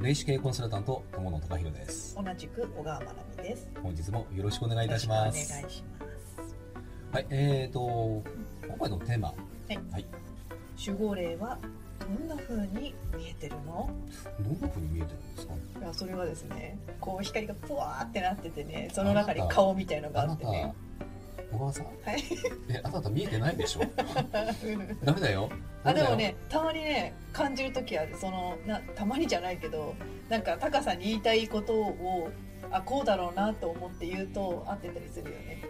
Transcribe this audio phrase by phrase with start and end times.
[0.00, 2.14] 霊視系コンサルタント友野隆弘です。
[2.14, 3.68] 同じく小川真奈美です。
[3.82, 5.52] 本日もよろしくお願いいたします。
[5.52, 6.54] お願いします。
[7.10, 8.22] はいえーと
[8.68, 9.28] 今回のテーマ。
[9.28, 9.34] は
[9.70, 10.06] い、はい、
[10.86, 11.58] 守護霊は
[11.98, 13.90] どんな風に見えてるの？
[14.38, 15.54] どんな風に見えてるんですか？
[15.54, 20.74] いやそれはですねこう光がポワーってなっててねその中に顔みたいのがあってね
[21.52, 21.84] 小川さん？
[21.86, 22.22] はい。
[22.68, 23.80] えあなた見えてないでしょ？
[25.04, 25.50] ダメだよ。
[25.84, 28.16] あでもねたまにね感じる時ある。
[28.16, 29.94] そのなたまにじゃないけど
[30.28, 32.30] なんかタカさんに言いたいことを
[32.70, 35.62] あこうだろうなと思って言うと合ってたりするよね。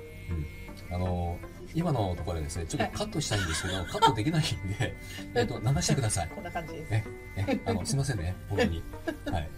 [0.90, 1.36] あの
[1.74, 4.94] 今のところですねちょっとカットしたいんですけど、 カットできないんで
[5.34, 6.28] えっと 流してください。
[6.28, 6.94] こんな感じです。
[6.94, 7.04] え
[7.36, 8.82] えあのすいませんね本当に。
[9.30, 9.48] はい。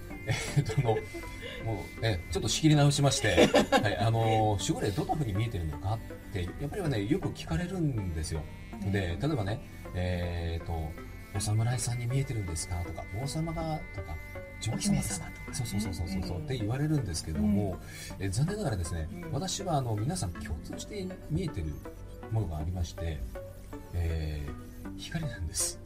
[0.56, 0.96] えっとあの
[1.70, 8.42] もうえちょっと仕切り直しまして、 はい、あの守護霊どんな風に見えてるのかってやっぱりはねよく聞かれるんですよ。
[8.90, 9.60] で例えばね
[9.94, 10.72] えっ、と
[11.36, 14.16] お侍さんに見えてるんですかとか王様がとか
[14.60, 15.32] 女王様ですお姫様とかね。
[15.52, 16.44] そうそうそうそうそう、うん。
[16.44, 17.78] って言われるんですけども、
[18.18, 19.32] え残念ながらですね、うん。
[19.32, 21.66] 私はあの皆さん共通して見えてる
[22.30, 23.20] ものがありまして、
[23.94, 25.78] えー光なんです。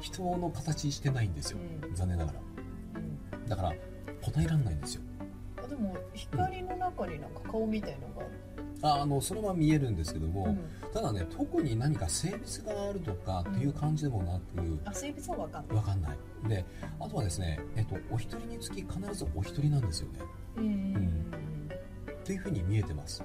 [0.00, 2.40] 人の形してないんですよ、うん残念ながら。
[2.96, 3.42] うん。
[3.42, 3.72] うんだから
[4.22, 5.02] 答えられないんですよ。
[5.02, 5.09] あ
[5.70, 8.26] でも光の中になんか顔みたいのが。
[8.82, 10.58] ああのそれは見えるんですけども、うん。
[10.92, 14.42] ただね特に何か性別があるとかっていう感じでもなく、
[14.84, 15.76] あ性別は分かんない。
[15.76, 16.18] わかんない。
[16.48, 16.64] で
[16.98, 20.20] あとはですね、えっと、お一人につき必ずお一人なんですよね。
[20.56, 21.70] うんうん。
[22.10, 23.22] っていうふうに見えてます。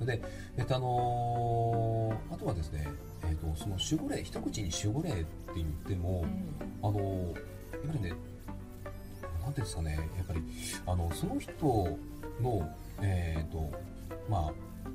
[0.00, 0.06] うん。
[0.06, 0.20] で、
[0.58, 2.86] えっとあのーあとはですね、
[3.24, 5.26] えっと、その守護霊一口に守護霊って
[5.56, 6.24] 言っても、
[6.82, 8.12] あのーやっぱりね
[9.48, 10.42] なんていうんですかねやっぱり
[10.86, 11.52] あのその人
[12.42, 12.68] の
[13.00, 13.70] えっ、と
[14.28, 14.52] まあ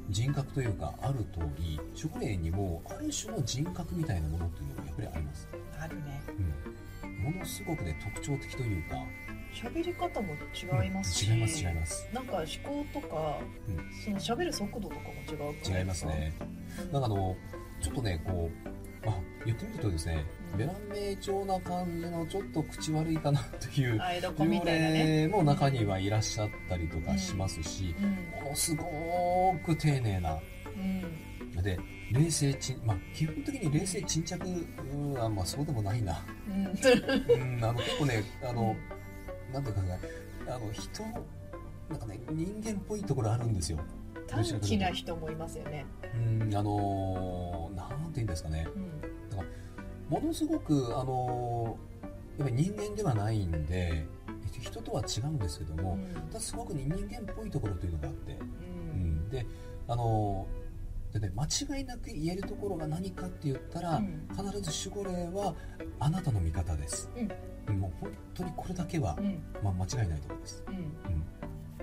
[0.09, 5.47] 人格というかある通り守護霊にもある種の人格みたいなものっていうのがやっぱりあります、
[5.79, 6.21] あるね。
[7.03, 8.97] うん、ものすごくね特徴的というか
[9.53, 10.33] 喋り方も
[10.83, 12.09] 違いますし、違います違います。
[12.13, 14.19] なんか思考とか、うん。
[14.19, 16.33] その喋る速度とかも違う違いますね。
[16.41, 16.43] う
[16.89, 17.35] んなんかあの
[17.81, 18.73] ちょっとねこう、ま
[19.05, 20.25] あ、言ってみるとですね
[20.57, 28.43] ベラン名調な感じのちょっと口悪いかなという幽霊も中にはいらっしゃったりとかしますし、うん。
[28.43, 30.37] ものすごく丁寧な。
[30.75, 31.63] うん。
[31.63, 31.79] で
[32.11, 34.39] 冷静沈まあ基本的に冷静沈着
[34.93, 36.23] うんあまあそうでもないな。
[36.47, 36.65] うん。
[36.65, 38.75] うんあの 結構ねあの、
[39.51, 39.99] なんていうかね
[40.47, 41.03] あの人
[41.89, 43.79] なんかね人間っぽいところあるんですよ
[44.27, 45.85] 短気な人もいますよね、
[46.15, 48.67] うんあのなんて言うんですかね。
[48.75, 48.91] うん。
[50.09, 51.77] ものすごくあの
[52.37, 54.05] やっぱり人間ではないんで
[54.61, 55.97] 人とは違うんですけども、
[56.29, 58.99] ただすごくね人間っぽいところというのがあって、ううん。
[59.25, 59.45] ん、で
[59.87, 60.47] あの
[61.11, 64.27] でね間違いなく言えるところが何かって言ったら、うん。
[64.35, 65.55] 必ず守護霊は
[65.99, 67.09] あなたの味方です、
[67.67, 67.79] うん。
[67.79, 69.41] もう本当にこれだけは、うん。
[69.63, 71.12] まあ、間違いないところです、うんうん、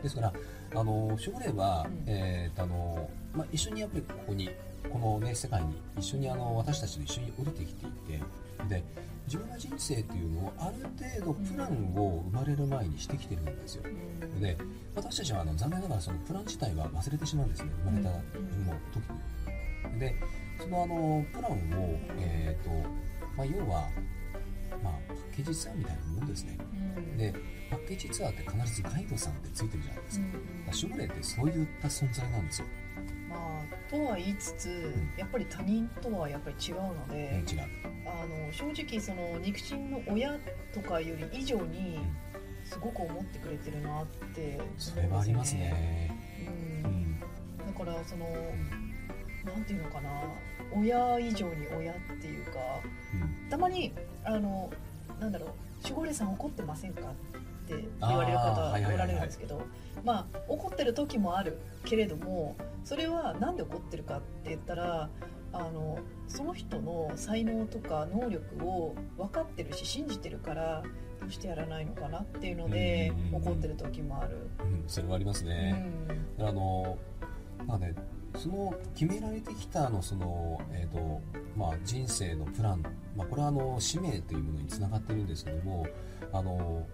[0.03, 0.33] ですから
[0.73, 2.05] あの守護霊は、うん。
[2.07, 4.51] えーとあのまあ、一緒にやっぱりここに
[4.91, 8.23] この、ね、世界に一緒にあの私たちと一緒に降りてきていて
[8.69, 8.85] で
[9.27, 10.87] 自分の人生っていうのをある
[11.23, 14.41] 程度プランを生まれる前にしてきてるんですよ、うん。
[14.41, 14.57] で
[14.97, 18.19] 私たちはあの残念ながらそのプラン自体は忘れてしまうんですね生まれたも
[18.93, 19.05] 時
[19.93, 20.01] に。
[20.01, 20.15] で
[20.61, 21.57] そのあのプランを、
[22.19, 22.71] えーと
[23.37, 23.89] まあ、要は、
[24.83, 26.59] まあ、パッケージツアーみたいなもんですね。
[26.97, 27.17] うん。
[27.17, 27.35] で
[27.71, 30.91] パッケージツアーって必ずガイドさんってついてるじゃないですか、うん。
[30.91, 32.67] 守護霊ってそういった存在なんですよ、
[33.29, 35.13] まあとは言いつつん。
[35.17, 37.61] やっぱり他人とはやっぱり違うのうん、で、違う。
[38.07, 40.39] あの正直その肉親の親
[40.75, 42.01] とかより以上に
[42.65, 46.11] すごく思ってくれてるなってそれはありますね。
[46.85, 46.91] うん。
[46.91, 47.21] うん、
[47.67, 48.90] だからそのうん
[49.45, 50.11] なんていうのかな。
[50.73, 52.53] 親以上に親っていうか。
[53.15, 53.51] うん。
[53.51, 53.93] たまに
[54.25, 54.71] あの
[55.21, 55.49] なんだろう。
[55.83, 57.05] 守護霊さん怒ってませんかっ
[57.67, 59.63] て言われる方おられるんですけど。
[60.05, 65.11] まあ怒ってる時もあるけれどもそれはなんで怒ってるかって言ったら
[65.53, 65.99] あの
[66.29, 70.83] その人の才能とか能力を分かってるし信じてるから
[71.21, 74.37] どうしてやらないのかなっていうのでうん怒ってる時もある。
[74.61, 75.73] うん、それはありますうね、
[76.39, 76.43] ん。
[76.45, 76.97] あの
[77.67, 77.95] まあね
[78.37, 81.21] その決められてきたあのその、えーと
[81.57, 82.83] まあ、人生のプラン、
[83.17, 85.87] まあ、これはあの使命というものにつながってるんですけども
[86.33, 86.87] あの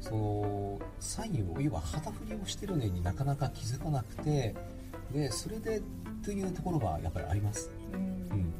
[0.00, 4.54] そのサインを要は旗振りをしてるのになかなか気づかなくて
[5.12, 5.80] でそれで
[6.24, 8.02] というところがやっぱりあります、ううん。
[8.02, 8.52] ん、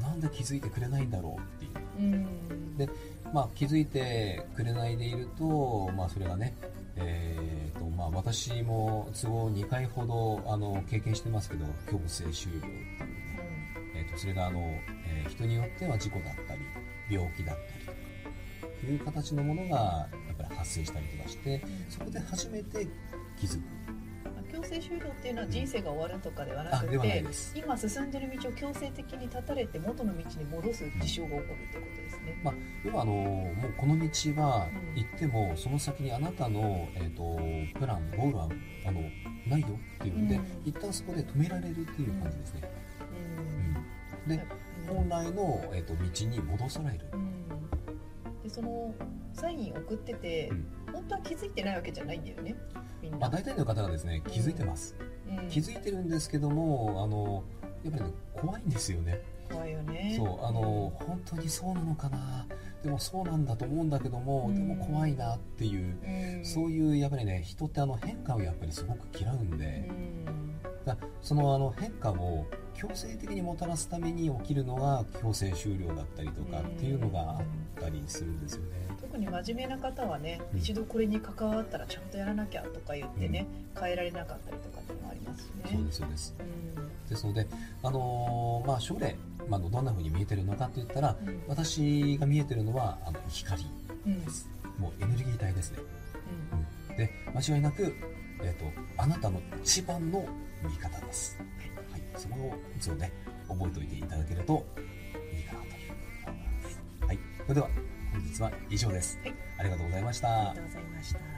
[0.00, 1.72] なんで気づいてくれないんだろうっていう。
[1.98, 2.76] うん。
[2.76, 2.88] で
[3.32, 6.54] まあ、気づいてくれないでいると、まあ、それがね、
[6.96, 7.36] え
[7.96, 13.06] まあ、私も都合2回ほどあの経験してますけど強制終了っていうね、
[13.94, 16.60] えー、とそれがあの、えー人によっては事故だったり
[17.10, 17.98] 病気だったり
[18.80, 22.86] という形のものがやっぱり発発生したりとかしてそこで初めて
[23.38, 23.62] 気づく
[24.56, 27.24] 強制終了っていうのは人生が終わるとかではなくて
[27.54, 32.40] 今進んでる道を強制的に断たれて元の道に戻す事象が起こるってことですね。
[32.42, 32.54] まあ、
[32.84, 34.08] 要はあのもうこの道
[34.40, 38.48] はうん行ってもその先にあなたの、えー、とプランゴールは
[38.86, 39.02] あの
[39.46, 40.42] ないよっていうので、うん。
[40.64, 42.70] 一旦そこで止められるっていう感じですね、
[44.26, 44.32] うん。
[44.32, 44.38] うん。
[44.38, 44.44] で
[44.88, 47.06] 本来の、えー、と道に戻される。
[47.12, 48.42] うん。
[48.42, 48.94] でその
[49.34, 50.66] サイン送ってて、うん。
[50.92, 52.56] 本当は気づいてないわけじゃないんだよね
[53.06, 55.06] みんな、まあ、大体の方がですね気づいてます、うん
[55.48, 57.44] 気づいてるんですけどもあの
[57.84, 59.20] やっぱりね怖いんですよね。
[59.50, 60.14] 怖いよね。
[60.16, 62.46] そうあの本当にそうなのかな。
[62.82, 64.54] でもそうなんだと思うんだけども、うん。
[64.54, 65.96] でも怖いなっていう、
[66.38, 66.44] うん。
[66.44, 69.92] そういうやっぱりね人ってあの変化をやっぱりすごく嫌うんで、う
[70.30, 70.56] ん。
[70.84, 78.95] だそのあの変化を強制的にもたらすために起きるのが強制終了だったりとかっていうのがあったりするんですよね。
[79.16, 80.58] 特に真面目な方はね、うん。
[80.58, 83.46] 一度これに関わったらちゃんとやらなきゃとか言ってね、
[83.78, 85.62] 変えられなかったりとかっていうのもありますしね。
[85.72, 86.36] そうですそうです。
[86.38, 87.08] うん。
[87.08, 87.46] ですので、
[87.82, 89.16] あのーまあ、将来、
[89.48, 91.42] まあ、どんな風に見えてるのかって言ったらうん。
[91.48, 93.66] 私が見えてるのはあの光
[94.06, 94.24] うん。
[94.24, 94.48] です
[94.78, 95.78] もうエネルギー体ですね。
[96.90, 96.96] うん。
[96.96, 97.94] で間違いなく、
[98.42, 98.66] えー、と
[98.98, 100.26] あなたの一番の
[100.64, 101.38] 味方です、
[101.92, 103.12] はい、そこをいつもね
[103.48, 104.66] 覚えておいていただけると
[105.32, 105.66] いいかなと
[106.26, 107.68] 思います、はい、それでは。
[107.68, 107.85] 本
[108.36, 109.34] 日は以上です、はい。
[109.58, 110.28] ありがとうございました。
[110.28, 111.35] ありがとうございました